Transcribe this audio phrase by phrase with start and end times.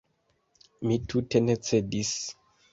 [0.87, 2.19] Mi tute ne cedis.